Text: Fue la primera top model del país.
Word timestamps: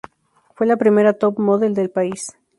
Fue 0.55 0.65
la 0.65 0.77
primera 0.77 1.13
top 1.13 1.37
model 1.37 1.75
del 1.75 1.91
país. 1.91 2.35